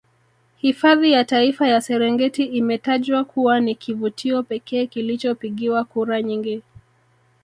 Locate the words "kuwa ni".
3.23-3.75